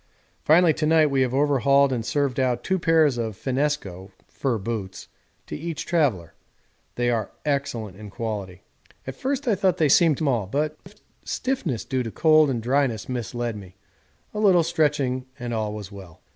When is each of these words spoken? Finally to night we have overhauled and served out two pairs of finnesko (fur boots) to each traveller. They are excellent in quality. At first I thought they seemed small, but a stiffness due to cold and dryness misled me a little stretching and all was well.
Finally 0.43 0.73
to 0.73 0.87
night 0.87 1.11
we 1.11 1.21
have 1.21 1.31
overhauled 1.31 1.93
and 1.93 2.03
served 2.03 2.39
out 2.39 2.63
two 2.63 2.79
pairs 2.79 3.19
of 3.19 3.37
finnesko 3.37 4.09
(fur 4.27 4.57
boots) 4.57 5.07
to 5.45 5.55
each 5.55 5.85
traveller. 5.85 6.33
They 6.95 7.11
are 7.11 7.29
excellent 7.45 7.97
in 7.97 8.09
quality. 8.09 8.63
At 9.05 9.13
first 9.15 9.47
I 9.47 9.53
thought 9.53 9.77
they 9.77 9.89
seemed 9.89 10.17
small, 10.17 10.47
but 10.47 10.75
a 10.87 11.27
stiffness 11.27 11.85
due 11.85 12.01
to 12.01 12.09
cold 12.09 12.49
and 12.49 12.63
dryness 12.63 13.07
misled 13.07 13.55
me 13.55 13.75
a 14.33 14.39
little 14.39 14.63
stretching 14.63 15.27
and 15.37 15.53
all 15.53 15.71
was 15.71 15.91
well. 15.91 16.19